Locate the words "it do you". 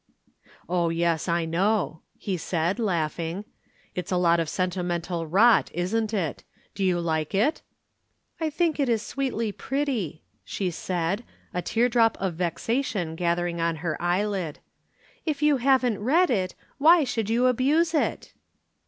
6.11-6.99